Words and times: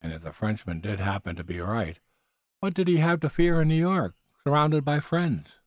And 0.00 0.12
if 0.12 0.22
the 0.22 0.32
Frenchman 0.32 0.80
did 0.80 0.98
happen 0.98 1.36
to 1.36 1.44
be 1.44 1.60
right, 1.60 2.00
what 2.58 2.74
did 2.74 2.88
he 2.88 2.96
have 2.96 3.20
to 3.20 3.30
fear 3.30 3.62
in 3.62 3.68
New 3.68 3.76
York, 3.78 4.16
surrounded 4.44 4.84
by 4.84 4.98
friends? 4.98 5.60